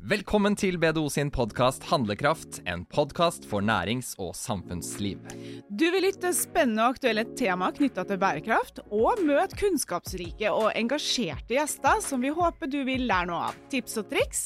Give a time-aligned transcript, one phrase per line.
[0.00, 5.20] Velkommen til BDO sin podkast Handlekraft, en podkast for nærings- og samfunnsliv.
[5.68, 11.52] Du vil lytte spennende og aktuelle tema knytta til bærekraft, og møte kunnskapsrike og engasjerte
[11.52, 13.60] gjester som vi håper du vil lære noe av.
[13.68, 14.42] Tips og triks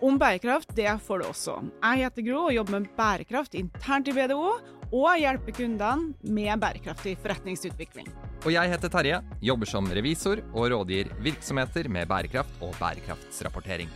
[0.00, 1.60] om bærekraft det får du også.
[1.82, 4.56] Jeg heter Gro og jobber med bærekraft internt i BDO,
[4.88, 8.08] og hjelper kundene med bærekraftig forretningsutvikling.
[8.46, 13.92] Og jeg heter Terje, jobber som revisor og rådgir virksomheter med bærekraft og bærekraftsrapportering.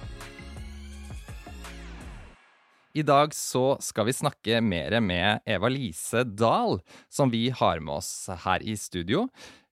[2.92, 6.76] I dag så skal vi snakke mer med Eva-Lise Dahl,
[7.08, 9.22] som vi har med oss her i studio.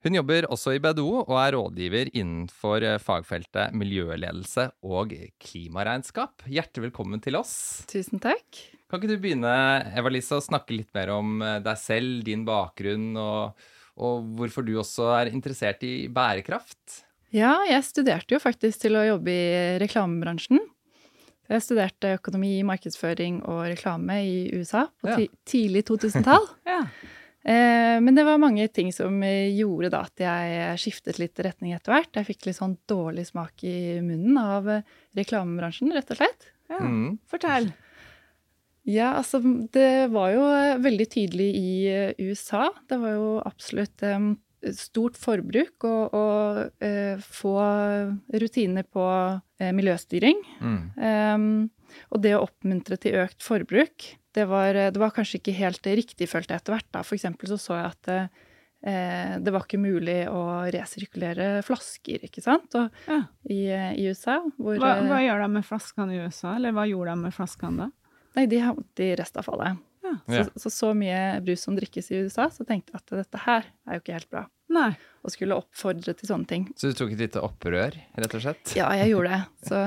[0.01, 5.13] Hun jobber også i BDO og er rådgiver innenfor fagfeltet miljøledelse og
[5.45, 6.47] klimaregnskap.
[6.49, 7.53] Hjertelig velkommen til oss.
[7.93, 8.63] Tusen takk.
[8.89, 9.53] Kan ikke du begynne,
[9.93, 13.69] Eva-Lise, å snakke litt mer om deg selv, din bakgrunn, og,
[14.01, 17.03] og hvorfor du også er interessert i bærekraft?
[17.37, 20.65] Ja, jeg studerte jo faktisk til å jobbe i reklamebransjen.
[21.51, 26.47] Jeg studerte økonomi, markedsføring og reklame i USA på ti tidlig 2000-tall.
[26.71, 26.79] ja.
[27.43, 31.97] eh, men det var mange ting som gjorde da at jeg skiftet litt retning etter
[31.97, 32.15] hvert.
[32.15, 34.71] Jeg fikk litt sånn dårlig smak i munnen av
[35.19, 36.53] reklamebransjen, rett og slett.
[36.71, 37.17] Ja, mm.
[37.31, 37.73] Fortell.
[38.89, 39.43] Ja, altså
[39.75, 40.45] det var jo
[40.83, 41.73] veldig tydelig i
[42.31, 42.71] USA.
[42.89, 44.33] Det var jo absolutt um,
[44.77, 47.55] stort forbruk og, og eh, få
[48.43, 49.07] rutiner på
[49.61, 50.43] eh, miljøstyring.
[50.61, 50.81] Mm.
[51.01, 55.87] Um, og det å oppmuntre til økt forbruk, det var, det var, kanskje ikke helt
[55.87, 56.91] riktig, følte jeg etter hvert.
[56.95, 57.03] da.
[57.07, 62.45] For eksempel så så jeg at eh, det var ikke mulig å resirkulere flasker, ikke
[62.45, 63.25] sant, og, ja.
[63.51, 64.39] i, i, USA.
[64.57, 67.87] Hvor, hva, hva, gjør de med flaskene i USA, eller hva gjorde de med flaskene
[67.87, 67.93] da?
[68.39, 69.81] Nei, de havnet i restavfallet.
[70.31, 70.45] Ja.
[70.47, 73.69] Så, så, så mye brus som drikkes i USA, så tenkte jeg at dette her
[73.87, 74.45] er jo ikke helt bra.
[74.71, 74.91] Nei.
[75.27, 76.67] Og skulle oppfordre til sånne ting.
[76.79, 78.75] Så du tok et lite opprør, rett og slett?
[78.79, 79.41] Ja, jeg gjorde det.
[79.69, 79.81] Så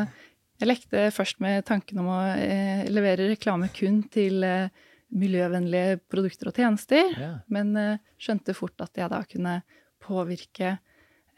[0.61, 6.49] jeg lekte først med tanken om å eh, levere reklame kun til eh, miljøvennlige produkter
[6.49, 7.31] og tjenester, ja.
[7.53, 9.59] men eh, skjønte fort at jeg da kunne
[10.03, 10.75] påvirke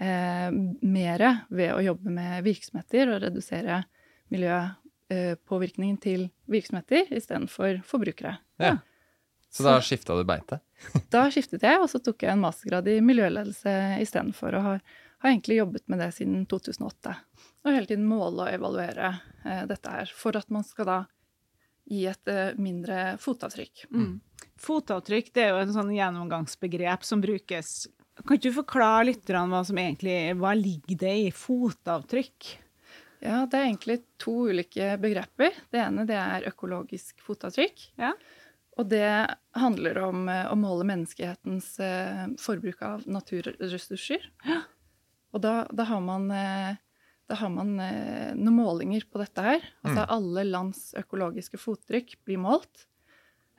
[0.01, 0.50] eh,
[0.81, 3.84] mer ved å jobbe med virksomheter og redusere
[5.10, 8.38] miljøpåvirkningen til virksomheter istedenfor forbrukere.
[8.58, 8.78] Ja.
[9.50, 10.60] Så da skifta du beite?
[11.14, 14.58] da skiftet jeg, og så tok jeg en mastergrad i miljøledelse istedenfor.
[14.58, 14.82] Og har,
[15.20, 17.16] har egentlig jobbet med det siden 2008.
[17.66, 19.14] Og hele tiden måle og evaluere
[19.46, 21.00] eh, dette her, for at man skal da
[21.86, 23.86] gi et eh, mindre fotavtrykk.
[23.94, 24.20] Mm.
[24.60, 27.86] Fotavtrykk det er jo et sånn gjennomgangsbegrep som brukes.
[28.26, 32.65] Kan ikke du forklare litt hva som egentlig hva ligger det i fotavtrykk?
[33.25, 35.56] Ja, Det er egentlig to ulike begreper.
[35.74, 37.86] Det ene det er økologisk fotavtrykk.
[38.02, 38.13] Ja.
[38.75, 39.08] Og det
[39.56, 44.25] handler om eh, å måle menneskehetens eh, forbruk av naturressurser.
[44.47, 44.63] Ja.
[45.36, 46.75] Og da, da, har man, eh,
[47.30, 49.63] da, har man, noen målinger på dette her.
[49.84, 50.12] Altså mm.
[50.18, 52.88] alle lands økologiske fottrykk blir målt.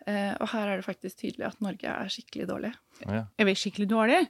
[0.06, 2.68] Og her er det faktisk tydelig at Norge er skikkelig dårlig.
[3.02, 3.24] Ja.
[3.26, 4.28] Er vi skikkelig dårlige?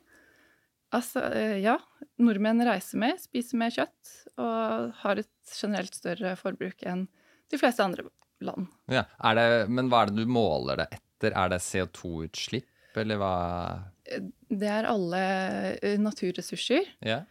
[0.96, 1.22] Altså,
[1.60, 1.76] ja.
[2.22, 7.06] Nordmenn reiser mer, spiser mer kjøtt og har et generelt større forbruk enn
[7.52, 8.06] de fleste andre
[8.44, 8.68] land.
[8.92, 9.04] Ja,
[9.36, 11.32] det, Men hva er det du måler det etter?
[11.36, 13.34] Er det CO2-utslipp, eller hva?
[14.04, 15.22] Det er alle
[15.80, 16.88] eh, naturressurser.
[17.04, 17.22] Ja.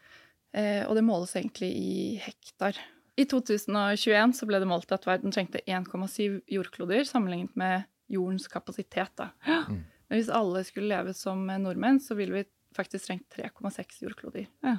[0.56, 2.80] Eh, og det måles egentlig i hektar.
[3.16, 9.14] I 2021 så ble det målt at verden trengte 1,7 jordkloder sammenlignet med jordens kapasitet.
[9.18, 9.30] Da.
[9.46, 9.86] Mm.
[10.10, 14.48] Men hvis alle skulle leve som nordmenn, så ville vi faktisk trengt 3,6 jordkloder.
[14.66, 14.78] Ja.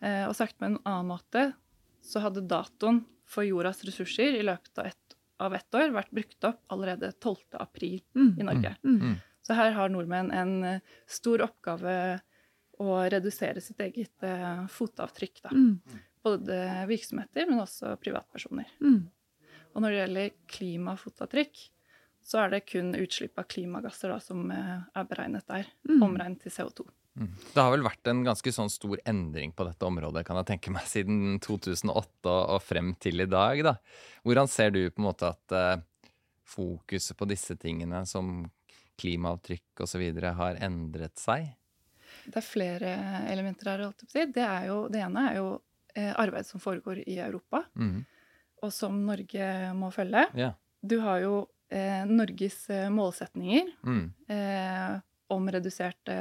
[0.00, 1.50] Eh, og sagt med en annen måte
[2.04, 5.08] så hadde datoen for jordas ressurser i løpet av et
[5.38, 7.36] av ett år vært brukt opp allerede 12.
[7.62, 8.32] april mm.
[8.40, 8.74] i Norge.
[8.82, 8.96] Mm.
[9.00, 9.16] mm.
[9.46, 11.92] Så her har nordmenn en eh, stor oppgave
[12.82, 15.40] å redusere sitt eget eh, fotavtrykk.
[15.46, 15.52] Da.
[15.54, 16.02] Mm.
[16.26, 16.58] Både
[16.90, 18.68] virksomheter, men også privatpersoner.
[18.82, 19.06] Mm.
[19.72, 21.62] Og når det gjelder klimafotavtrykk,
[22.28, 25.68] så er det kun utslipp av klimagasser da, som uh, er beregnet der.
[25.86, 26.84] Omregnet til CO2.
[27.18, 30.72] Det har vel vært en ganske sånn stor endring på dette området kan jeg tenke
[30.74, 33.62] meg, siden 2008 og frem til i dag.
[33.66, 33.74] da.
[34.26, 35.82] Hvordan ser du på en måte at uh,
[36.48, 38.46] fokuset på disse tingene som
[38.98, 40.04] klimaavtrykk osv.
[40.38, 41.52] har endret seg?
[42.28, 42.92] Det er flere
[43.30, 43.84] elementer her.
[44.10, 45.50] Det, er jo, det ene er jo
[45.94, 48.00] eh, arbeid som foregår i Europa, mm.
[48.64, 49.46] og som Norge
[49.78, 50.24] må følge.
[50.36, 50.56] Yeah.
[50.80, 51.34] Du har jo
[51.72, 54.04] eh, Norges eh, målsetninger mm.
[54.34, 54.98] eh,
[55.34, 56.18] om reduserte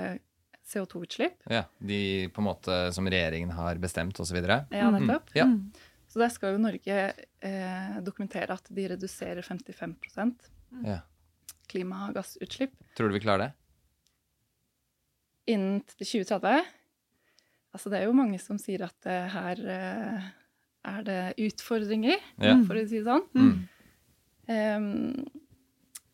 [0.68, 1.44] CO2-utslipp.
[1.50, 4.38] Ja, De på en måte som regjeringen har bestemt osv.?
[4.44, 4.98] Ja, mm.
[5.00, 5.32] nettopp.
[5.32, 5.38] Mm.
[5.40, 5.48] Ja.
[6.08, 6.98] Så der skal jo Norge
[7.46, 10.50] eh, dokumentere at de reduserer 55%
[10.88, 11.00] ja.
[11.72, 12.76] klimagassutslipp.
[12.98, 13.52] Tror du vi klarer det?
[15.54, 16.68] Innen 2030?
[17.76, 20.30] Altså det er jo mange som sier at det her eh,
[20.88, 22.56] er det utfordringer, ja.
[22.68, 23.26] for å si det sånn.
[23.36, 23.58] Mm.
[24.48, 24.88] Um,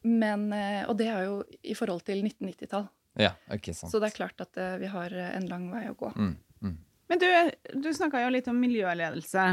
[0.03, 0.47] men,
[0.89, 2.87] og det er jo i forhold til 1990-tall.
[3.19, 3.91] Ja, ikke sant.
[3.91, 6.09] Så det er klart at uh, vi har en lang vei å gå.
[6.17, 6.33] Mm.
[6.63, 6.75] Mm.
[7.11, 7.29] Men du,
[7.85, 9.47] du snakka jo litt om miljøledelse.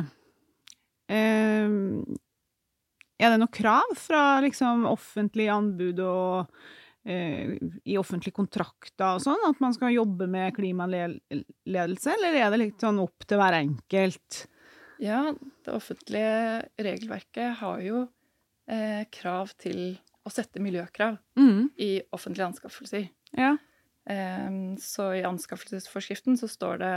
[1.10, 2.04] Uh,
[3.20, 7.50] er det noe krav fra liksom offentlige anbud og uh,
[7.84, 12.86] i offentlige kontrakter og sånn, at man skal jobbe med klimaledelse, eller er det litt
[12.86, 14.44] sånn opp til hver enkelt?
[15.00, 15.34] Ja,
[15.64, 18.02] det offentlige regelverket har jo
[18.68, 19.94] eh, krav til
[20.30, 21.72] å sette miljøkrav mm.
[21.82, 23.08] i offentlige anskaffelser.
[23.36, 23.56] Ja.
[24.10, 24.50] Eh,
[24.80, 26.94] så i anskaffelsesforskriften så står det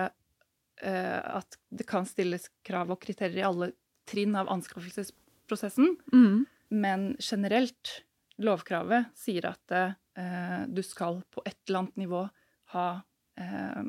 [0.86, 3.74] eh, at det kan stilles krav og kriterier i alle
[4.10, 6.44] trinn av anskaffelsesprosessen, mm.
[6.76, 8.00] men generelt,
[8.42, 12.24] lovkravet sier at eh, du skal på et eller annet nivå
[12.74, 12.88] ha
[13.40, 13.84] eh,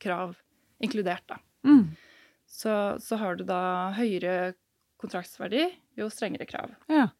[0.00, 0.38] krav
[0.80, 1.36] inkludert, da.
[1.68, 1.90] Mm.
[2.50, 4.54] Så, så, har du da høyere
[5.00, 5.68] kontraktsverdi,
[6.00, 6.72] jo strengere krav.
[6.90, 7.10] Ja.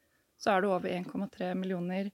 [0.41, 2.09] Så er du over 1,3 millioner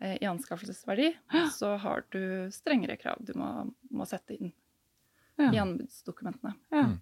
[0.00, 1.44] eh, i anskaffelsesverdi, ja.
[1.54, 3.50] så har du strengere krav du må,
[3.94, 4.50] må sette inn
[5.38, 5.52] ja.
[5.52, 6.56] i anbudsdokumentene.
[6.74, 6.98] Mm.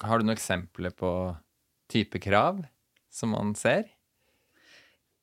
[0.00, 1.10] Har du noen eksempler på
[1.90, 2.62] type krav
[3.10, 3.90] som man ser?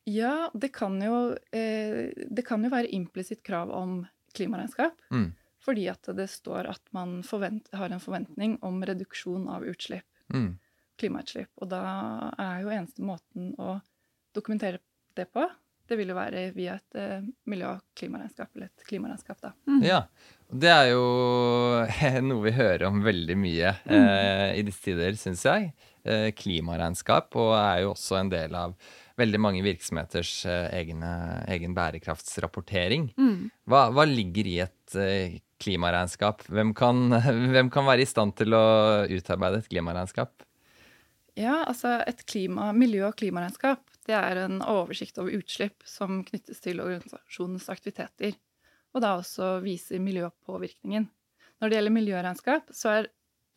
[0.05, 1.15] Ja, det kan jo,
[1.55, 4.03] eh, det kan jo være implisitt krav om
[4.35, 4.99] klimaregnskap.
[5.09, 5.31] Mm.
[5.65, 10.05] Fordi at det står at man forvent, har en forventning om reduksjon av utslipp.
[10.33, 10.59] Mm.
[11.01, 11.49] Klimautslipp.
[11.57, 11.81] Og da
[12.37, 13.79] er jo eneste måten å
[14.35, 14.81] dokumentere
[15.15, 15.45] det på,
[15.85, 19.53] det vil jo være via et eh, miljø- og klimaregnskap, eller et klimaregnskap, da.
[19.69, 19.83] Mm.
[19.85, 20.01] Ja.
[20.45, 21.05] Det er jo
[22.29, 25.71] noe vi hører om veldig mye eh, i disse tider, syns jeg.
[26.05, 28.75] Eh, klimaregnskap, og er jo også en del av
[29.19, 31.11] veldig mange virksomheters eh, egne,
[31.53, 33.11] egen bærekraftsrapportering.
[33.17, 33.49] Mm.
[33.69, 36.47] Hva, hva, ligger i et eh, klimaregnskap?
[36.49, 37.07] Hvem kan,
[37.53, 38.65] hvem kan, være i stand til å
[39.05, 40.45] utarbeide et klimaregnskap?
[41.35, 46.61] Ja, altså et klima, miljø- og klimaregnskap det er en oversikt over utslipp som knyttes
[46.61, 48.35] til organisasjonens aktiviteter
[48.95, 51.07] og da også viser miljøpåvirkningen.
[51.59, 53.09] Når det gjelder miljøregnskap, så er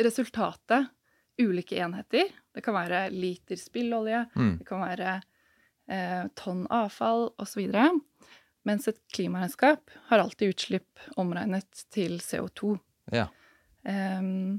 [0.03, 0.89] resultatet
[1.39, 2.33] ulike enheter.
[2.55, 4.57] Det kan være liter spillolje, mm.
[4.59, 5.13] det kan være
[5.87, 7.69] eh, tonn avfall osv.
[8.67, 12.75] Mens et klimaregnskap har alltid utslipp omregnet til CO2.
[13.15, 13.29] Ja.
[13.87, 14.59] Um,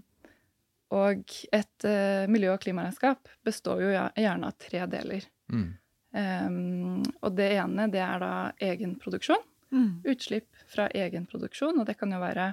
[0.96, 5.28] og et uh, miljø- og klimaregnskap består jo gjerne av tre deler.
[5.50, 5.70] Mm.
[6.10, 8.34] Um, og det ene det er da
[8.72, 9.44] egenproduksjon.
[9.70, 10.02] Mm.
[10.10, 12.48] Utslipp fra egen produksjon, og det kan jo være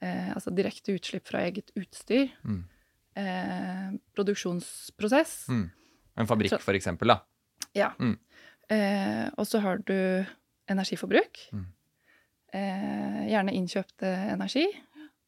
[0.00, 2.30] eh, altså direkte utslipp fra eget utstyr.
[2.40, 2.62] Mm.
[3.18, 5.34] Eh, produksjonsprosess.
[5.52, 5.66] Mm.
[6.18, 7.20] En fabrikk, for eksempel, da.
[7.76, 7.92] Ja.
[8.00, 8.16] Mm.
[8.72, 10.24] Eh, og så har du
[10.68, 11.42] energiforbruk.
[11.52, 11.66] Mm.
[12.56, 14.66] Eh, gjerne innkjøpt energi.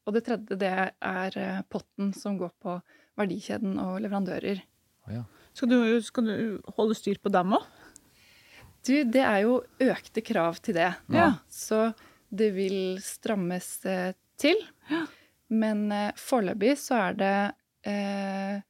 [0.07, 2.79] Og det tredje det er eh, potten som går på
[3.19, 4.63] verdikjeden og leverandører.
[5.05, 5.23] Oh, ja.
[5.53, 7.67] Skal, du, skal, du, holde styr på dem òg?
[8.87, 10.89] Du, det er jo økte krav til det.
[11.13, 11.27] Ja.
[11.51, 11.91] Så
[12.33, 14.57] det vil strammes eh, til.
[14.89, 15.05] Ja.
[15.53, 17.35] Men eh, foreløpig så er det
[17.91, 18.61] eh,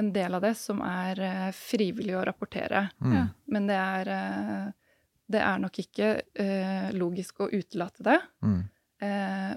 [0.00, 2.86] en del av det som er eh, frivillig å rapportere.
[3.02, 3.30] Mm.
[3.52, 4.98] Men det er, eh,
[5.30, 8.20] det er nok ikke eh, logisk å utelate det.
[8.42, 8.60] Mm.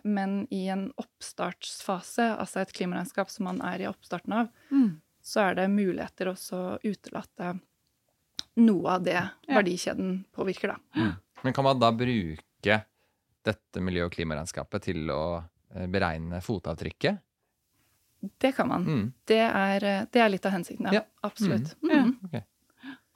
[0.08, 4.86] men i en oppstartsfase, altså et klimaregnskap som man er i oppstarten av, mm.
[5.24, 7.54] Så er det muligheter også å utelate
[8.60, 11.00] noe av det verdikjeden påvirker, da.
[11.00, 11.14] Mm.
[11.44, 12.80] Men kan man da bruke
[13.44, 17.22] dette miljø- og klimaregnskapet til å eh, beregne fotavtrykket?
[18.40, 18.86] Det kan man.
[18.88, 19.06] Mm.
[19.28, 21.02] Det, er, eh, det, er, litt av hensikten, ja.
[21.02, 21.06] ja.
[21.28, 21.74] Absolutt.
[21.84, 21.94] Mm.
[21.94, 22.14] mm.
[22.30, 22.46] Okay.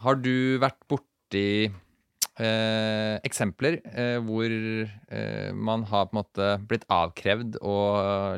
[0.03, 6.87] Har du vært borti eh, eksempler eh, hvor eh, man har på en måte blitt
[6.91, 7.77] avkrevd å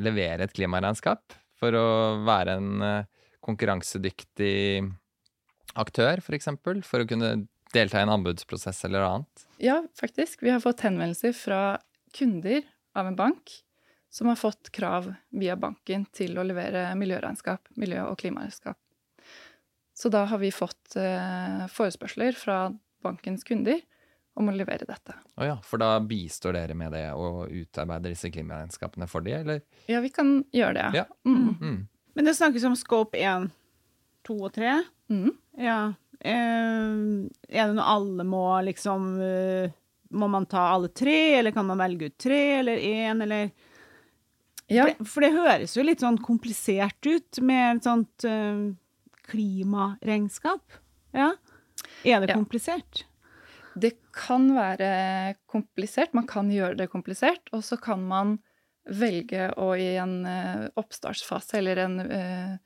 [0.03, 1.87] levere et klimaregnskap for å
[2.27, 4.83] være en eh, konkurransedyktig
[5.79, 7.31] aktør, f.eks., for, eksempel, for å kunne
[7.73, 9.47] delta i en anbudsprosess eller annet?
[9.61, 10.43] Ja, faktisk.
[10.43, 11.79] Vi har fått henvendelser fra
[12.15, 12.63] kunder
[12.97, 13.53] av en bank
[14.09, 18.77] som har fått krav via banken til å levere miljøregnskap, miljø- og klimaregnskap.
[19.93, 22.69] Så da har vi fått eh, forespørsler fra
[23.03, 23.81] bankens kunder
[24.39, 25.13] om å levere dette.
[25.35, 29.61] Oh ja, For da bistår dere med det og utarbeider disse klimaregnskapene for de, eller?
[29.91, 31.01] Ja, vi kan gjøre det.
[31.01, 31.05] Ja.
[31.27, 31.49] Mm.
[31.59, 31.79] Mm.
[32.13, 33.49] Men det snakkes om scope 1,
[34.27, 34.75] 2 og 3.
[35.09, 35.31] Mm.
[35.59, 35.79] Ja.
[36.19, 36.89] Eh,
[37.47, 39.71] er det noe alle må liksom eh,
[40.11, 43.51] Må man ta alle tre, eller kan man velge ut tre eller én, eller
[44.67, 44.83] ja.
[44.83, 48.73] for, det, for, det, høres jo litt sånn komplisert ut med et sånt uh,
[49.29, 50.79] klimaregnskap.
[51.13, 51.31] Ja.
[52.03, 53.03] Er det komplisert?
[53.79, 54.89] Det kan være
[55.49, 56.13] komplisert.
[56.17, 57.49] Man kan gjøre det komplisert.
[57.53, 58.37] Og så kan man
[58.89, 62.57] velge å i en uh, oppstartsfase eller en uh,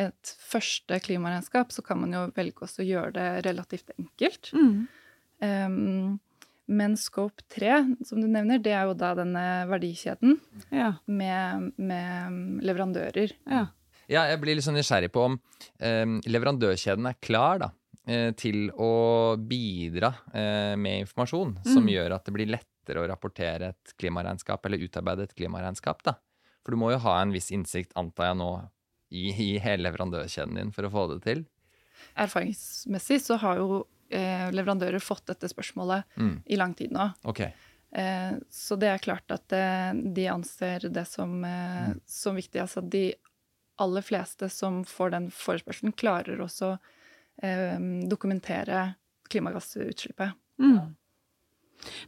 [0.00, 4.52] et første klimaregnskap, så kan man jo velge også å gjøre det relativt enkelt.
[4.56, 4.76] Mm.
[5.42, 6.20] Um,
[6.72, 10.38] men scope 3, som du nevner, det er jo da denne verdikjeden
[10.72, 10.94] ja.
[11.10, 13.34] med, med, leverandører.
[13.50, 13.66] Ja.
[14.06, 14.26] ja.
[14.30, 17.70] jeg blir litt sånn nysgjerrig på om um, leverandørkjeden er klar da,
[18.06, 18.92] eh, til å
[19.36, 21.72] bidra uh, med informasjon mm.
[21.74, 22.52] som gjør at det blir
[22.82, 26.02] lettere å rapportere et klimaregnskap, eller utarbeide et klimaregnskap.
[26.02, 26.16] da.
[26.64, 28.52] For du må jo ha en viss innsikt, antar jeg nå,
[29.12, 31.44] i, i hele leverandørkjeden din for å få det til?
[32.16, 36.36] Erfaringsmessig så har jo eh, leverandører fått dette spørsmålet mm.
[36.46, 37.10] i lang tid nå.
[37.28, 37.52] Okay.
[37.92, 42.00] Eh, så det er klart at eh, de anser det som, eh, mm.
[42.08, 42.62] som, viktig.
[42.64, 43.10] Altså de
[43.82, 46.72] aller fleste som får den forespørselen, klarer også
[47.42, 48.94] eh, dokumentere
[49.28, 50.40] klimagassutslippet.
[50.60, 50.96] Mm.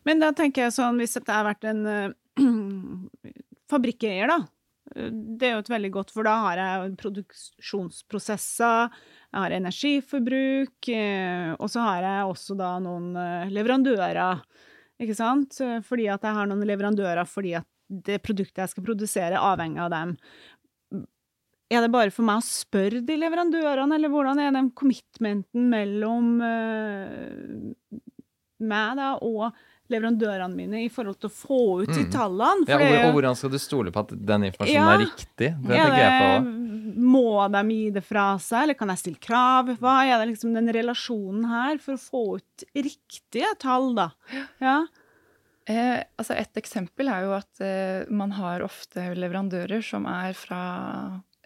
[0.06, 2.12] Men da tenker jeg sånn, hvis dette har vært en øh,
[3.70, 4.38] fabrikkeier, da,
[4.94, 8.94] det er jo et veldig godt, for da har jeg produksjonsprosesser,
[9.32, 14.42] jeg har energiforbruk, eh, og så har jeg også da noen eh, leverandører,
[15.02, 15.58] ikke sant?
[15.88, 19.90] Fordi at jeg har noen leverandører fordi at det produktet jeg skal produsere, avhenger av
[19.92, 20.12] dem.
[21.72, 26.28] Er det bare for meg å spørre de leverandørene, eller hvordan er den commitmenten mellom
[28.66, 29.54] meg da og
[29.92, 32.10] leverandørene mine i forhold til å få ut de mm.
[32.12, 32.64] tallene.
[32.70, 35.50] Ja, og, og, hvordan skal du stole på at den informasjonen ja, er riktig?
[35.60, 39.74] Det jeg på Må de gi det fra seg, eller kan jeg stille krav?
[39.82, 44.08] Hva er det liksom den relasjonen her for å få ut riktige tall, da?
[44.62, 44.78] Ja.
[45.68, 50.64] Eh, altså et eksempel er jo at eh, man har ofte leverandører som er fra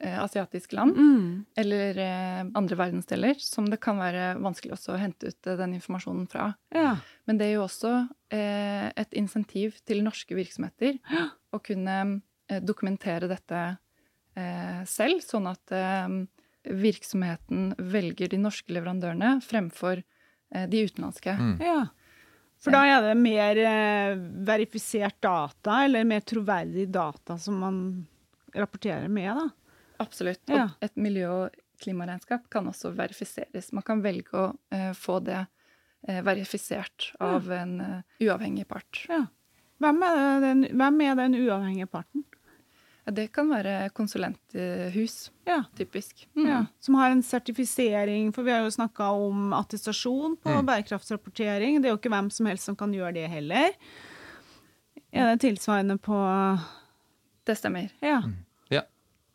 [0.01, 1.45] asiatiske land mm.
[1.59, 5.75] eller eh, andre verdensdeler, som det kan være vanskelig også å hente ut eh, den
[5.79, 6.53] informasjonen fra.
[6.75, 6.97] Ja.
[7.27, 7.93] Men det er jo også
[8.35, 11.29] eh, et insentiv til norske virksomheter ja.
[11.51, 11.99] å kunne
[12.49, 13.63] eh, dokumentere dette
[14.39, 16.07] eh, selv, sånn at eh,
[16.69, 20.05] virksomheten velger de norske leverandørene fremfor
[20.49, 21.35] de utenlandske.
[21.37, 21.57] Mm.
[21.61, 21.81] Ja.
[22.65, 23.59] For da er det mer
[24.49, 27.81] verifisert data, eller mer troverdig data som man
[28.57, 29.68] rapporterer med, da?
[30.03, 30.45] Absolutt.
[30.51, 30.69] Og ja.
[30.85, 33.73] et miljø- og klimaregnskap kan også verifiseres.
[33.77, 37.63] Man kan velge å uh, få det uh, verifisert av ja.
[37.63, 39.05] en uh, uavhengig part.
[39.11, 39.27] Ja.
[39.79, 42.25] Hvem er, den, hvem er, den, uavhengige parten?
[43.09, 45.63] Det kan være konsulenthus, ja.
[45.79, 46.27] typisk.
[46.37, 46.67] Mm.
[46.85, 50.67] Som har en sertifisering, for vi har jo snakka om attestasjon på mm.
[50.69, 51.79] bærekraftsrapportering.
[51.81, 53.73] Det er jo ikke hvem som helst som kan gjøre det heller.
[55.09, 56.19] Er det tilsvarende på
[57.49, 57.89] Det stemmer.
[58.05, 58.21] Ja.
[58.27, 58.37] Mm.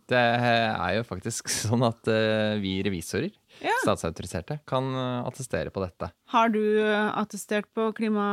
[0.10, 3.34] Det er jo faktisk sånn at uh, vi revisorer,
[3.64, 3.76] ja.
[3.84, 6.10] statsautoriserte, kan uh, attestere på dette.
[6.34, 8.26] Har du uh, attestert på klima...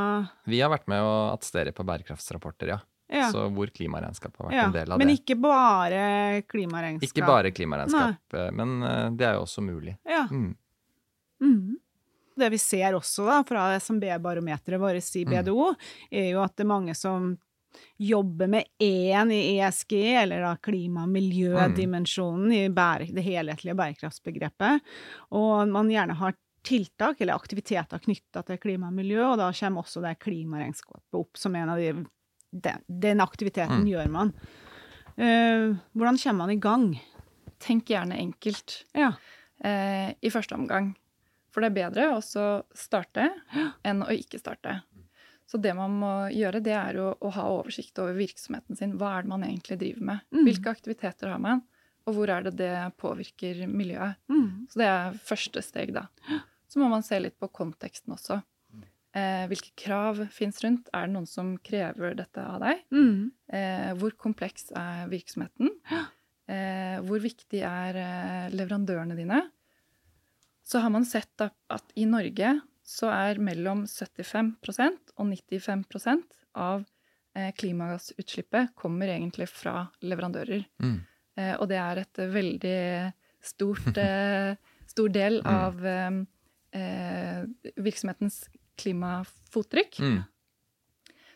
[0.50, 2.80] Vi har vært med å attestere på bærekraftsrapporter, ja.
[3.12, 3.28] ja.
[3.34, 4.64] Så hvor klimaregnskap har vært ja.
[4.68, 5.12] en del av men det.
[5.12, 6.02] Men ikke bare
[6.50, 7.10] klimaregnskap?
[7.10, 8.48] Ikke bare klimaregnskap, Nei.
[8.58, 9.96] men det er jo også mulig.
[10.08, 10.26] Ja.
[10.30, 10.56] Mm.
[11.40, 11.78] Mm.
[12.40, 15.86] Det vi ser også da, fra SMB-barometeret vårt i BDO, mm.
[16.22, 17.34] er jo at det er mange som
[18.00, 24.86] jobbe med én i ESG, eller da klima- og miljødimensjonen i det helhetlige bærekraftsbegrepet,
[25.36, 29.84] og man gjerne har tiltak eller aktiviteter knytta til klima og miljø, og da kommer
[29.84, 32.06] også det klimaregnskapet opp som en av de
[32.50, 33.88] Den, den aktiviteten mm.
[33.92, 34.32] gjør man.
[35.14, 36.86] Uh, hvordan kommer man i gang?
[37.62, 39.12] Tenk gjerne enkelt ja.
[39.62, 40.96] uh, i første omgang.
[41.54, 42.18] For det er bedre å
[42.74, 43.28] starte
[43.86, 44.80] enn å ikke starte.
[45.50, 48.94] Så det man må gjøre, det er å, å, ha oversikt over virksomheten sin.
[49.00, 50.28] Hva er det man egentlig driver med?
[50.30, 50.44] Mm.
[50.46, 51.64] Hvilke aktiviteter har man?
[52.06, 54.20] Og hvor er det det påvirker miljøet?
[54.30, 54.68] Mm.
[54.70, 56.06] Så det er første steg, da.
[56.70, 58.38] Så må man se litt på konteksten også.
[59.10, 60.86] Eh, hvilke krav fins rundt?
[60.94, 62.84] Er det noen som krever dette av deg?
[62.94, 63.30] Mm.
[63.50, 65.74] Eh, hvor kompleks er virksomheten?
[66.50, 69.42] Eh, hvor viktig er eh, leverandørene dine?
[70.62, 72.54] Så har man sett at i Norge
[72.90, 75.84] så er mellom 75% og 95
[76.58, 76.82] av
[77.36, 80.64] eh, klimagassutslippet kommer egentlig fra leverandører.
[80.82, 80.96] Mm.
[81.38, 82.80] Eh, og det er et veldig
[83.46, 84.56] stort, eh,
[84.90, 85.54] stor del mm.
[85.54, 85.86] av
[87.82, 88.44] virksomhetens
[88.78, 89.96] klimafottrykk.
[90.06, 90.20] Mm.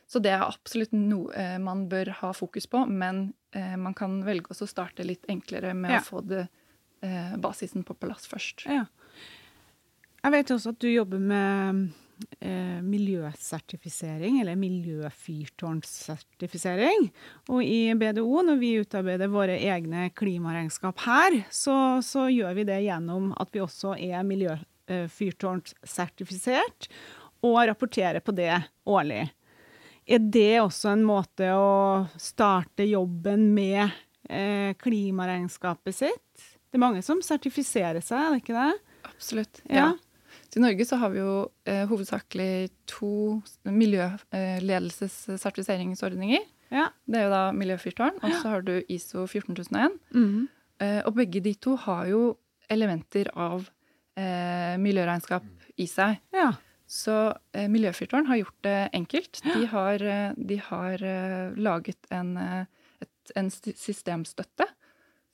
[0.06, 3.32] Så det er absolutt noe man bør ha fokus på, men
[3.82, 5.98] man kan velge å starte litt enklere med ja.
[5.98, 6.44] å få det,
[7.42, 8.62] basisen på plass først.
[8.70, 8.84] Ja.
[10.24, 11.90] Jeg vet også at du jobber med
[12.40, 17.12] eh, miljøsertifisering, eller miljøfyrtårnsertifisering.
[17.52, 22.80] Og i BDO, når vi utarbeider våre egne klimaregnskap her, så, så gjør vi det
[22.86, 26.88] gjennom at vi også er miljøfyrtårnsertifisert,
[27.44, 28.56] og rapporterer på det
[28.88, 29.28] årlig.
[30.08, 33.90] Er det også en måte å starte jobben med
[34.28, 36.32] eh, klimaregnskapet sitt?
[36.64, 38.72] Det er mange som sertifiserer seg, er det ikke det?
[39.04, 39.60] Absolutt.
[39.68, 39.76] Ja.
[39.76, 39.92] ja.
[40.54, 46.44] Så I Norge så har vi jo eh, hovedsakelig to miljøledelsessertifiseringsordninger.
[46.70, 46.94] Ja.
[47.10, 49.98] Det er jo da Miljøfyrtårn, og så har du ISO 14001.
[50.14, 50.46] Mm.
[50.78, 52.38] Eh, og begge de to har jo
[52.70, 53.66] elementer av
[54.14, 55.42] eh, miljøregnskap
[55.74, 56.22] i seg.
[56.30, 56.54] Ja.
[56.86, 59.42] Så eh, Miljøfyrtårn har gjort det enkelt.
[59.42, 62.38] De har, eh, de har uh, laget en,
[63.02, 64.70] et, en, systemstøtte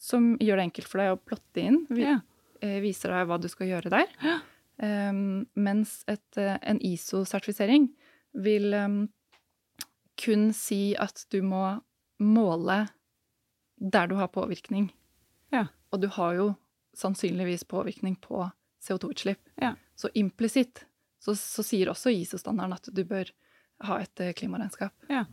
[0.01, 1.85] som gjør det enkelt for deg å plotte inn.
[1.93, 2.25] Vi, ja.
[2.81, 4.09] viser deg hva du skal gjøre der.
[4.81, 7.91] Um, mens et, uh, en ISO-sertifisering
[8.33, 9.03] vil um,
[10.21, 11.65] kun si at du må
[12.21, 12.87] måle
[13.81, 14.91] der du har påvirkning.
[15.53, 15.67] Ja.
[15.93, 16.47] Og du har jo
[16.97, 18.47] sannsynligvis påvirkning på
[18.81, 19.41] CO2-utslipp.
[19.61, 19.75] Ja.
[19.97, 20.85] Så implisitt
[21.21, 23.29] så, så, sier også ISO-standarden at du bør
[23.85, 24.95] ha et eh, klimaregnskap.
[25.09, 25.25] Ja.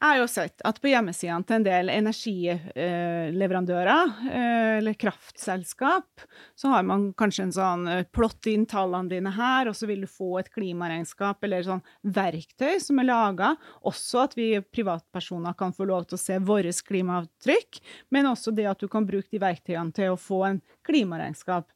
[0.00, 6.22] Jeg har jo sett at på hjemmesidene til en del energileverandører, eh, eller kraftselskap,
[6.56, 10.00] så har man kanskje en sånn eh, plott inn tallene dine her, og så vil
[10.06, 11.82] du få et klimaregnskap eller sånn
[12.16, 13.50] verktøy som er laga.
[13.84, 17.80] Også at vi privatpersoner kan få lov til å se vårt klimaavtrykk,
[18.16, 21.68] men også det at du kan bruke de verktøyene til å få en klimaregnskap.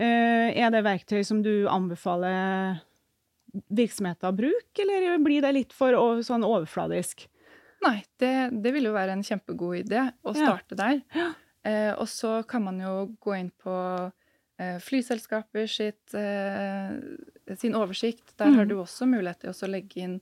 [0.00, 2.80] Er det verktøy som du anbefaler
[3.68, 5.92] virksomheter å bruke, eller blir det litt for
[6.24, 7.28] sånn overfladisk?
[7.84, 8.32] Nei, det,
[8.62, 10.80] det vil jo være en kjempegod idé å starte ja.
[10.82, 11.00] der.
[11.16, 11.28] Ja.
[11.66, 13.74] Eh, og så kan man jo gå inn på
[14.60, 16.92] eh, flyselskaper sitt, eh,
[17.56, 18.34] sin oversikt.
[18.36, 18.58] Der mm.
[18.58, 20.18] har du også mulighet til å legge inn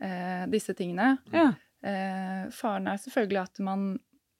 [0.00, 1.16] eh, disse tingene.
[1.32, 1.50] Ja.
[1.84, 3.90] Eh, faren er selvfølgelig at man,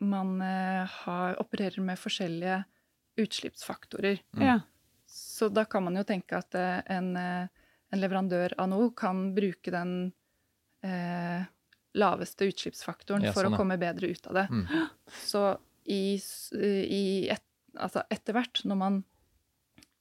[0.04, 2.62] man eh, har, opererer med forskjellige
[3.18, 4.20] utslippsfaktorer.
[4.37, 4.64] Mm.
[5.08, 9.94] Så da kan man jo tenke at en, en leverandør av noe kan bruke den
[10.84, 11.48] eh,
[11.99, 14.47] laveste utslippsfaktoren ja, for sånn, å komme bedre ut av det.
[14.50, 14.67] Mm.
[15.33, 15.45] Så
[15.88, 17.45] i, i et,
[17.78, 19.00] altså etter hvert, når man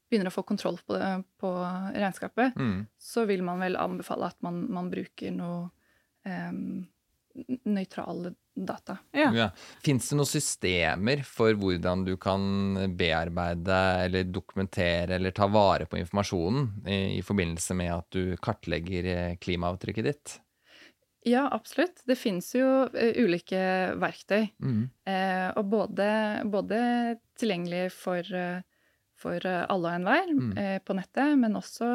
[0.09, 1.07] begynner å få kontroll på, det,
[1.39, 1.51] på
[1.95, 2.85] regnskapet, mm.
[2.99, 5.67] så vil man vel anbefale at man, man bruker noe
[6.23, 6.85] um,
[7.67, 8.97] nøytrale data.
[9.11, 9.27] Ja.
[9.35, 9.49] Ja.
[9.83, 15.99] Fins det noen systemer for hvordan du kan bearbeide eller dokumentere eller ta vare på
[15.99, 20.37] informasjonen i, i forbindelse med at du kartlegger eh, klimaavtrykket ditt?
[21.27, 22.01] Ja, absolutt.
[22.07, 23.59] Det fins jo uh, ulike
[23.99, 24.47] verktøy.
[24.63, 24.83] Mm.
[25.07, 26.07] Uh, og både,
[26.47, 26.79] både,
[27.37, 28.63] tilgjengelig for, uh,
[29.17, 30.53] for alle og enhver mm.
[30.85, 31.87] på nettet, men også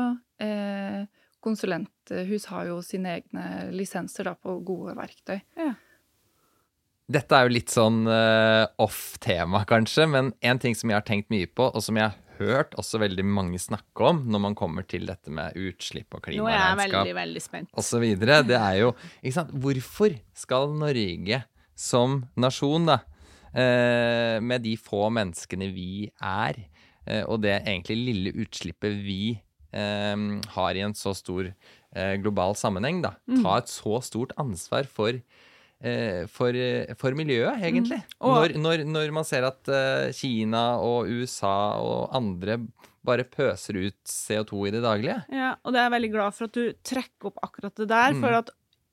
[1.43, 5.37] konsulenthus har jo sine egne lisenser da, på gode verktøy.
[5.59, 5.69] Ja.
[7.15, 11.47] Dette er jo litt sånn off-tema, kanskje, men en ting som jeg har tenkt mye
[11.47, 15.33] på, og som jeg hørt også veldig mange snakke om når man kommer til dette
[15.35, 18.05] med utslipp og klimaregnskap osv.
[18.23, 19.55] Det er jo ikke sant?
[19.65, 21.43] Hvorfor skal Norge
[21.79, 23.01] som nasjon, da,
[23.55, 26.65] eh, med de få menneskene vi er,
[27.07, 29.23] eh, og det egentlig lille utslippet vi
[29.73, 30.17] eh,
[30.57, 31.53] har i en så stor
[31.93, 33.57] global sammenheng, da, ta mm.
[33.59, 35.19] et så stort ansvar for
[36.31, 37.99] for, eh, for, miljøet, egentlig.
[38.21, 38.31] Mm.
[38.31, 42.61] Når, når, når, man ser at uh, Kina og USA og andre
[43.03, 45.19] bare pøser ut CO2 i det daglige.
[45.35, 48.15] Ja, og det er jeg veldig glad for at du trekker opp akkurat det der.
[48.15, 48.23] Mm.
[48.23, 48.53] For at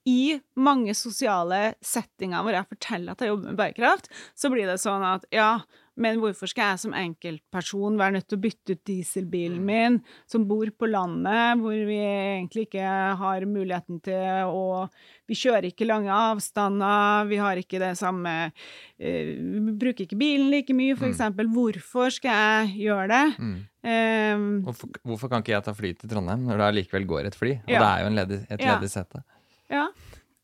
[0.10, 4.80] i mange sosiale settinger hvor jeg forteller at jeg jobber med bærekraft, så blir det
[4.82, 5.52] sånn at ja,
[6.00, 9.98] men hvorfor skal jeg som enkeltperson være nødt til å bytte ut dieselbilen min,
[10.30, 14.88] som bor på landet, hvor vi egentlig ikke har muligheten til å
[15.30, 20.50] Vi kjører ikke lange avstander, vi har ikke det samme uh, Vi bruker ikke bilen
[20.50, 21.52] like mye, for mm.
[21.54, 23.26] Hvorfor skal jeg gjøre det?
[23.40, 23.58] Mm.
[23.80, 27.38] Um, hvorfor, hvorfor, kan ikke jeg ta fly til Trondheim når det allikevel går et
[27.38, 27.54] fly?
[27.68, 27.80] Og ja.
[27.80, 29.24] det er jo ledig, et ledig sete.
[29.72, 29.86] Ja.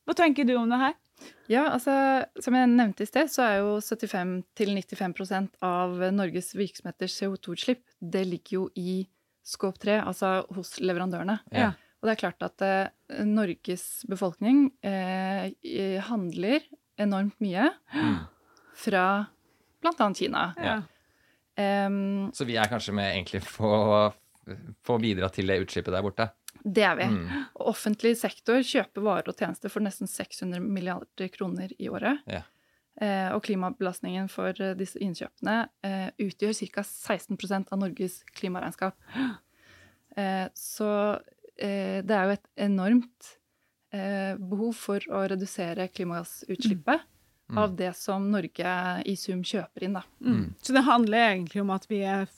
[0.06, 0.96] Hva tenker du om det her?
[1.50, 1.94] Ja, altså,
[2.42, 8.58] Som jeg nevnte i sted, så er jo 75-95% av Norges virksomheters CO2-utslipp det ligger
[8.58, 9.06] jo i
[9.46, 11.38] skåp 3, altså hos leverandørene.
[11.54, 11.74] Ja.
[12.02, 15.54] Og det er klart at eh, Norges befolkning eh,
[16.10, 16.66] handler
[17.02, 18.18] enormt mye mm.
[18.78, 19.06] fra
[19.82, 20.10] bl.a.
[20.18, 20.48] Kina.
[20.58, 20.76] Ja.
[21.56, 26.28] Um, så vi er kanskje med egentlig på å bidra til det utslippet der borte?
[26.66, 27.06] Det er vi.
[27.14, 27.46] Mm.
[27.70, 32.24] offentlig sektor kjøper varer og tjenester for nesten 600 milliarder kroner i året.
[32.26, 32.42] Ja.
[32.96, 36.86] Eh, og klimabelastningen for eh, disse innkjøpene eh, utgjør ca.
[36.88, 38.98] 16% av Norges klimaregnskap.
[40.16, 40.90] Eh, så
[41.60, 43.26] eh, det er jo et enormt
[43.92, 47.04] eh, behov for å redusere klimagassutslippet.
[47.52, 47.58] Mm.
[47.60, 48.76] Av det som Norge
[49.12, 49.98] i sum kjøper inn.
[50.00, 50.06] Da.
[50.24, 50.46] Mm.
[50.64, 52.32] Så det handler egentlig om at vi er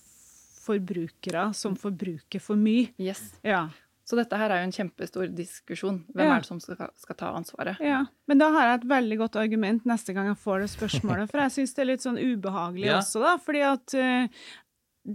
[0.66, 2.90] forbrukere som forbruker for mye.
[2.98, 3.22] Yes.
[3.46, 3.68] Ja.
[4.08, 5.98] Så dette her er jo en kjempestor diskusjon.
[6.16, 6.36] Hvem ja.
[6.38, 7.82] er det som skal, skal, ta ansvaret?
[7.84, 11.28] Ja, Men da har jeg et veldig godt argument neste gang jeg får det spørsmålet.
[11.32, 13.02] For jeg syns det er litt sånn ubehagelig ja.
[13.02, 13.34] også, da.
[13.44, 14.48] Fordi at uh,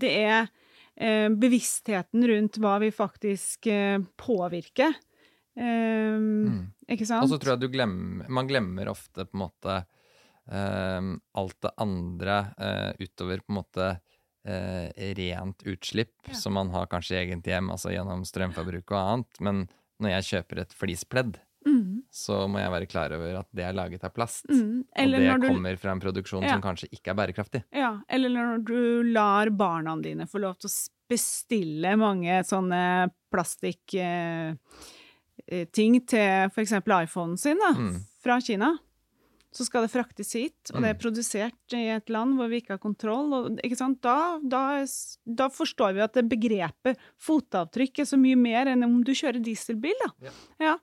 [0.03, 5.01] det er uh, bevisstheten rundt hva vi faktisk uh, påvirker.
[5.53, 6.73] Mm.
[6.93, 7.25] Ikke sant?
[7.25, 9.83] Og så tror jeg glemmer, man glemmer ofte på en måte
[10.53, 12.37] alt det andre
[12.99, 13.91] utover på en måte
[14.49, 16.35] eh, rent utslipp ja.
[16.35, 19.41] som man har kanskje i eget hjem, altså gjennom strømforbruk og annet.
[19.41, 19.65] Men
[20.03, 22.03] når jeg kjøper et flispledd, mm.
[22.11, 24.49] så må jeg være klar over at det er laget av plast.
[24.51, 24.83] Mm.
[24.87, 26.57] Og det kommer fra en produksjon ja.
[26.57, 27.65] som kanskje ikke er bærekraftig.
[27.77, 28.81] Ja, eller når du
[29.13, 30.75] lar barna dine få lov til å
[31.13, 34.57] bestille mange sånne plastikkting
[35.47, 35.67] eh,
[36.09, 36.79] til f.eks.
[36.81, 38.01] iPhonen sin da, mm.
[38.25, 38.73] fra Kina
[39.53, 41.01] så skal det fraktes hit, og det er mm.
[41.03, 43.35] produsert i et land hvor vi ikke har kontroll.
[43.37, 44.63] Og, ikke da, da,
[45.29, 49.43] da, forstår vi at det begrepet fotavtrykk er så mye mer enn om du kjører
[49.45, 49.99] dieselbil.
[50.01, 50.11] Da.
[50.25, 50.33] Ja.
[50.65, 50.79] ja.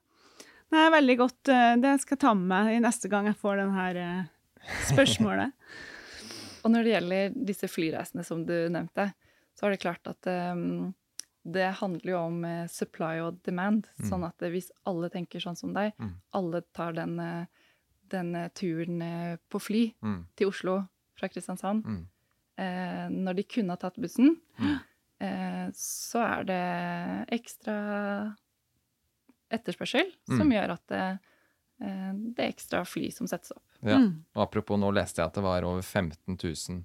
[0.70, 1.50] Det er veldig godt.
[1.50, 5.74] Eh, det skal jeg ta med meg i neste gang jeg får denne uh, spørsmålet.
[6.64, 9.10] og når det gjelder disse flyreisene som du nevnte,
[9.58, 10.92] så er det klart at um,
[11.42, 13.90] det handler jo om uh, supply og demand.
[13.98, 14.06] Mm.
[14.12, 16.14] Sånn at hvis alle tenker sånn som deg, mm.
[16.38, 17.59] alle tar den uh,
[18.12, 20.20] den turen eh, på fly mm.
[20.40, 20.78] til Oslo
[21.20, 22.04] fra Kristiansand mm.
[22.62, 24.78] eh, Når de kunne ha tatt bussen, mm.
[25.26, 26.62] eh, så er det
[27.40, 27.80] ekstra
[29.50, 30.56] etterspørsel som mm.
[30.56, 31.06] gjør at det,
[31.84, 33.66] eh, det, er ekstra fly som settes opp.
[33.82, 34.00] Ja.
[34.02, 34.26] Mm.
[34.36, 36.84] Og apropos, nå leste jeg at det var over 15 000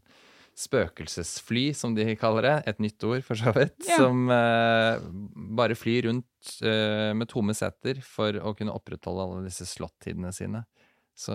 [0.54, 3.98] spøkelsesfly, som de kaller det, et nytt ord for så vidt, ja.
[3.98, 5.02] som eh,
[5.58, 10.62] bare flyr rundt eh, med tomme seter for å kunne opprettholde alle disse slottidene sine.
[11.14, 11.34] Så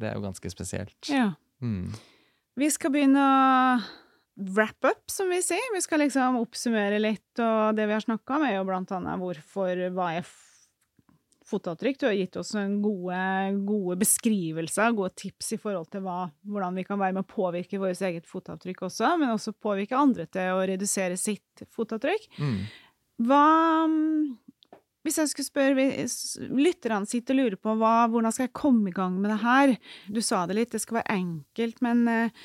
[0.00, 0.98] det er jo ganske spesielt.
[1.12, 1.32] Ja.
[1.62, 1.92] Mm.
[2.56, 5.74] Vi skal begynne å wrap up, som vi sier.
[5.74, 9.20] Vi skal liksom oppsummere litt, og det vi har snakka om, er jo blant annet
[9.20, 10.26] hvorfor hva er
[11.44, 12.00] fotavtrykk.
[12.00, 13.20] Du har gitt oss gode,
[13.68, 17.80] gode, beskrivelser, gode tips i forhold til hva, hvordan vi kan være med å påvirke
[17.82, 22.30] vårt eget fotavtrykk også, men også påvirke andre til å redusere sitt fotavtrykk.
[22.40, 22.58] Mm.
[23.28, 23.44] Hva
[25.04, 25.88] hvis jeg skulle spørre
[26.56, 29.74] lytterne sitter og lurer på hva, hvordan skal jeg komme i gang med det her
[30.08, 32.44] Du sa det litt, det skal være enkelt, men uh,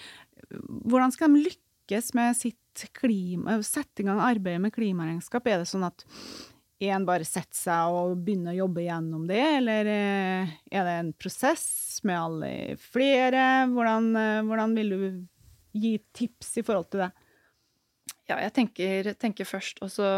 [0.91, 5.47] hvordan skal de lykkes med sitt klima, sette i gang arbeidet med klimaregnskap?
[5.47, 6.03] Er det sånn at
[6.79, 11.15] én bare setter seg og begynner å jobbe gjennom det, eller uh, er det en
[11.15, 11.65] prosess
[12.07, 12.51] med alle
[12.91, 13.47] flere?
[13.71, 15.09] Hvordan, uh, hvordan vil du
[15.79, 17.11] gi tips i forhold til det?
[18.29, 20.11] Ja, jeg tenker, tenker først også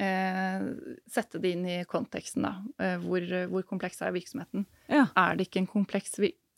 [0.00, 0.64] eh,
[1.10, 2.54] sette det inn i konteksten, da.
[2.82, 4.66] Eh, hvor, hvor, kompleks er virksomheten?
[4.88, 5.06] Ja.
[5.18, 6.16] Er det ikke en kompleks,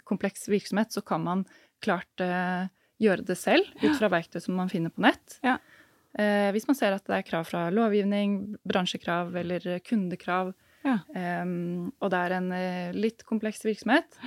[0.09, 1.45] kompleks, virksomhet, så kan man
[1.83, 2.71] klart eh,
[3.03, 5.39] gjøre det selv ut fra verktøy som man finner på nett.
[5.45, 5.59] Ja.
[6.19, 10.97] Eh, hvis man ser at det er krav fra lovgivning, bransjekrav eller kundekrav, ja.
[11.07, 14.19] og det er en eh, litt kompleks virksomhet,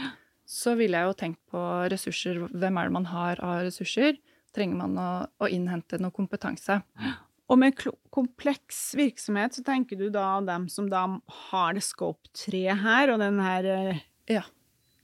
[0.48, 2.40] så ville jeg jo tenkt på ressurser.
[2.54, 4.16] Hvem er det man har av ressurser?
[4.56, 5.10] Trenger man å,
[5.42, 6.80] å innhente noe kompetanse?
[7.46, 7.78] Og med
[8.14, 11.04] kompleks virksomhet så tenker du da dem som da
[11.50, 14.00] har det scope 3 her, og den her eh,
[14.38, 14.42] ja.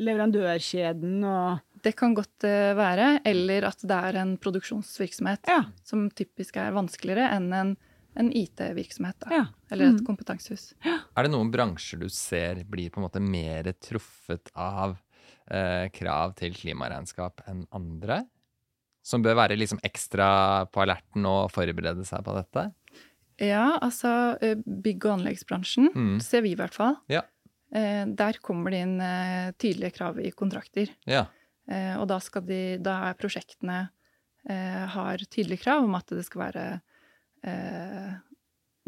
[0.02, 3.22] leverandørkjeden og Det kan godt uh, være.
[3.26, 5.64] Eller at det er en produksjonsvirksomhet ja.
[5.86, 7.72] som typisk er vanskeligere enn en,
[8.22, 9.26] en IT-virksomhet.
[9.34, 9.48] Ja.
[9.72, 10.06] Eller et mm.
[10.06, 10.76] kompetansehus.
[10.86, 15.00] Er det noen bransjer du ser blir på en måte mer truffet av
[15.50, 18.22] eh, krav til klimaregnskap enn andre?
[19.02, 20.30] Som bør være liksom ekstra
[20.72, 22.68] på alerten og forberede seg på dette?
[23.42, 26.18] Ja, altså eh, bygg- og anleggsbransjen mm.
[26.24, 26.98] ser vi i hvert fall.
[27.12, 27.24] Ja.
[27.74, 30.94] Eh, der kommer det inn eh, tydelige krav i kontrakter.
[31.10, 31.28] Ja.
[31.72, 33.76] Og da, skal de, da er prosjektene
[34.92, 36.64] har tydelige krav om at det skal være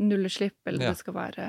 [0.02, 0.90] nullutslipp, eller ja.
[0.92, 1.46] det skal være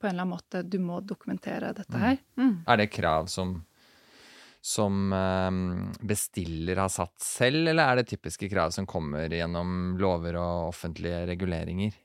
[0.00, 2.02] på en eller annen måte Du må dokumentere dette mm.
[2.02, 2.16] her.
[2.40, 2.54] Mm.
[2.66, 3.52] Er det krav som
[4.62, 10.38] som ehm, bestiller har satt selv, eller er det typiske krav som kommer gjennom lover
[10.38, 11.96] og offentlige reguleringer?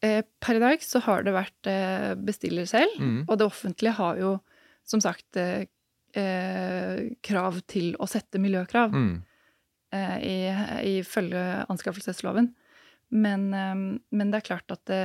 [0.00, 3.18] Eh, per i dag så har det vært eh, bestiller selv, mm.
[3.26, 4.36] og det offentlige har jo
[4.88, 5.66] som sagt eh,
[7.22, 9.12] krav til å sette miljøkrav mm.
[10.90, 12.48] ifølge anskaffelsesloven.
[13.14, 15.04] Men, men, det er klart at det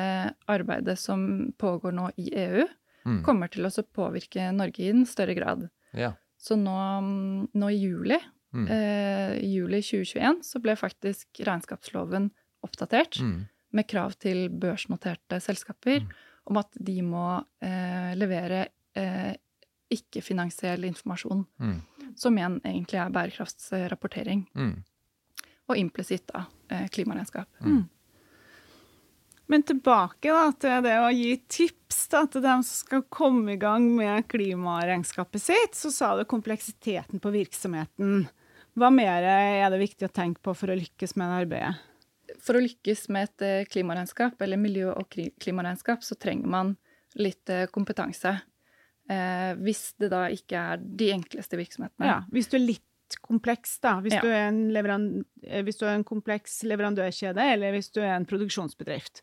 [0.50, 2.66] arbeidet som pågår nå i EU,
[3.06, 3.20] mm.
[3.26, 5.68] kommer til å påvirke Norge i en større grad.
[5.94, 6.16] Ja.
[6.46, 6.78] Så nå,
[7.58, 8.18] nå i juli,
[8.54, 8.66] mm.
[8.70, 12.30] eh, juli 2021, så ble faktisk regnskapsloven
[12.66, 13.38] oppdatert mm.
[13.78, 16.12] med krav til børsnoterte selskaper mm.
[16.52, 17.26] om at de må
[17.66, 19.34] eh, levere eh,
[19.96, 21.76] ikke-finansiell informasjon, mm.
[22.20, 24.46] som igjen egentlig er bærekraftsrapportering.
[24.58, 24.78] Mm.
[25.66, 27.50] Og implisitt da eh, klimaregnskap.
[27.66, 27.88] Mm.
[29.52, 33.60] Men tilbake da, til det å gi tips da, til dem som skal komme i
[33.62, 38.26] gang med klimaregnskapet sitt, så sa du kompleksiteten på virksomheten.
[38.76, 42.40] Hva mer er det viktig å tenke på for å lykkes med det arbeidet?
[42.44, 46.74] For å lykkes med et eh, klimaregnskap, eller miljø- og klimaregnskap, så trenger man
[47.16, 48.34] litt eh, kompetanse.
[49.10, 52.10] Eh, hvis det da ikke er de enkleste virksomhetene.
[52.10, 54.00] Ja, Hvis du er litt kompleks, da.
[54.04, 54.26] Hvis, ja.
[54.26, 59.22] du, en eh, hvis du er en kompleks leverandørkjede, eller hvis du er en produksjonsbedrift.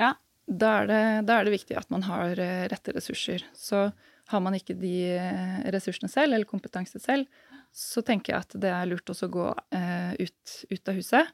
[0.00, 0.14] Ja.
[0.44, 3.46] Da er, det, da er det viktig at man har eh, rette ressurser.
[3.56, 3.86] Så
[4.32, 7.28] har man ikke de eh, ressursene selv, eller kompetanse selv,
[7.74, 11.32] så tenker jeg at det er lurt også å gå eh, ut, ut, av huset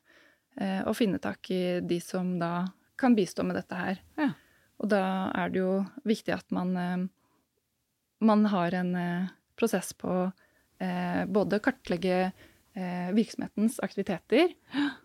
[0.57, 2.71] eh, og finne tak i de som da
[3.01, 4.03] kan bistå med dette her.
[4.19, 4.33] Ja.
[4.81, 5.05] Og da
[5.37, 5.73] er det jo
[6.09, 7.09] viktig at man,
[8.25, 8.95] man har en
[9.61, 10.15] prosess på
[11.29, 12.31] både å kartlegge
[13.13, 14.55] virksomhetens aktiviteter,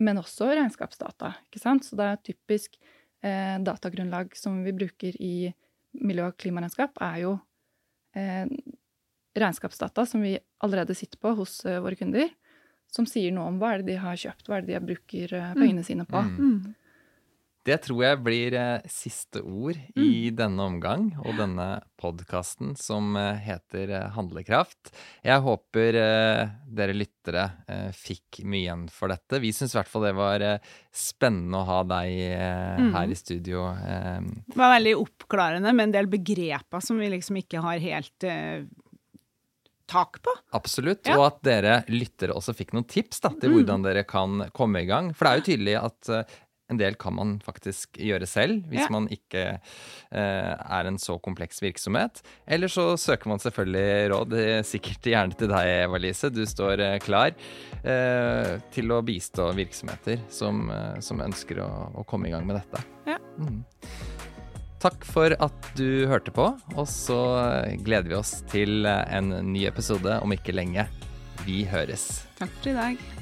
[0.00, 1.34] men også regnskapsdata.
[1.44, 1.84] ikke sant?
[1.84, 2.78] Så det er typisk
[3.26, 5.50] eh, datagrunnlag som vi bruker i
[6.00, 7.36] miljø- og klimaregnskap, er jo
[8.16, 8.46] eh,
[9.36, 12.30] regnskapsdata som vi allerede sitter på hos eh, våre kunder,
[12.92, 15.32] som sier noe om hva er det de har kjøpt, hva er det de bruker
[15.34, 16.20] uh, pengene sine på.
[16.22, 16.74] Mm.
[17.66, 20.02] Det tror jeg blir eh, siste ord mm.
[20.04, 21.66] i denne omgang og denne
[21.98, 24.92] podkasten som eh, heter eh, Handlekraft.
[25.26, 25.98] Jeg håper
[26.76, 27.48] dere lyttere
[27.96, 29.40] fikk mye igjen for dette.
[29.42, 30.44] Vi syns i hvert fall det var
[30.94, 32.14] spennende å ha deg
[32.78, 32.90] mm.
[32.94, 33.66] her i studio.
[33.74, 38.28] Det var veldig oppklarende med en del begreper som vi liksom ikke har helt
[39.86, 40.32] tak på.
[40.58, 41.06] Absolutt.
[41.06, 41.18] Ja.
[41.18, 43.58] Og at dere lyttere også fikk noen tips da, til mm.
[43.58, 45.12] hvordan dere kan komme i gang.
[45.14, 46.14] For det er jo tydelig at
[46.72, 48.90] en del kan man faktisk gjøre selv, hvis ja.
[48.90, 52.22] man ikke eh, er en så kompleks virksomhet.
[52.46, 56.32] Eller så søker man selvfølgelig råd, sikkert gjerne til deg, Eva-Lise.
[56.34, 57.34] Du står eh, klar
[57.82, 62.58] eh, til å bistå virksomheter som, eh, som ønsker å, å, komme i gang med
[62.58, 62.82] dette.
[63.06, 63.20] Ja.
[63.38, 63.62] Mm.
[64.82, 67.18] Takk for at du hørte på, og så
[67.80, 70.86] gleder vi oss til en ny episode om ikke lenge.
[71.46, 72.26] Vi høres.
[72.38, 73.15] Takk for i dag.